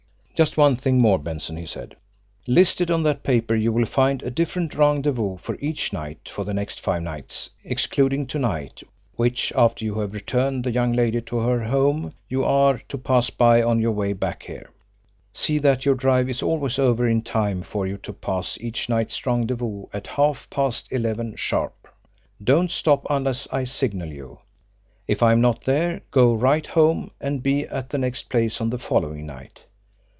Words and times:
"Just 0.33 0.57
one 0.57 0.75
thing 0.75 0.97
more, 0.97 1.19
Benson," 1.19 1.55
he 1.55 1.67
said: 1.67 1.95
"Listed 2.47 2.89
on 2.89 3.03
that 3.03 3.21
paper 3.21 3.53
you 3.53 3.71
will 3.71 3.85
find 3.85 4.23
a 4.23 4.31
different 4.31 4.73
rendezvous 4.73 5.37
for 5.37 5.55
each 5.61 5.93
night 5.93 6.27
for 6.27 6.43
the 6.43 6.53
next 6.55 6.79
five 6.81 7.03
nights, 7.03 7.51
excluding 7.63 8.25
to 8.25 8.39
night, 8.39 8.81
which, 9.17 9.53
after 9.55 9.85
you 9.85 9.99
have 9.99 10.15
returned 10.15 10.63
the 10.63 10.71
young 10.71 10.93
lady 10.93 11.21
to 11.21 11.37
her 11.37 11.63
home, 11.65 12.11
you 12.27 12.43
are 12.43 12.79
to 12.89 12.97
pass 12.97 13.29
by 13.29 13.61
on 13.61 13.79
your 13.79 13.91
way 13.91 14.13
back 14.13 14.41
here. 14.41 14.71
See 15.31 15.59
that 15.59 15.85
your 15.85 15.93
drive 15.93 16.27
is 16.27 16.41
always 16.41 16.79
over 16.79 17.07
in 17.07 17.21
time 17.21 17.61
for 17.61 17.85
you 17.85 17.97
to 17.99 18.11
pass 18.11 18.57
each 18.59 18.89
night's 18.89 19.23
rendezvous 19.27 19.85
at 19.93 20.07
half 20.07 20.49
past 20.49 20.87
eleven 20.89 21.35
sharp. 21.35 21.87
Don't 22.43 22.71
stop 22.71 23.05
unless 23.11 23.47
I 23.51 23.63
signal 23.65 24.09
you. 24.09 24.39
If 25.07 25.21
I 25.21 25.33
am 25.33 25.41
not 25.41 25.65
there, 25.65 26.01
go 26.09 26.33
right 26.33 26.67
on 26.69 26.73
home, 26.73 27.11
and 27.21 27.43
be 27.43 27.67
at 27.67 27.91
the 27.91 27.99
next 27.99 28.27
place 28.29 28.59
on 28.59 28.71
the 28.71 28.79
following 28.79 29.27
night. 29.27 29.65